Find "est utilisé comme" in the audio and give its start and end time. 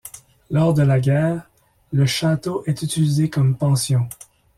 2.65-3.55